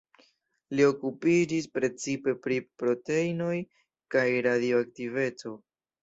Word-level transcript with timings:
Li 0.77 0.83
okupiĝis 0.91 1.65
precipe 1.77 2.33
pri 2.45 2.57
proteinoj 2.83 3.57
kaj 4.15 4.23
radioaktiveco. 4.47 5.53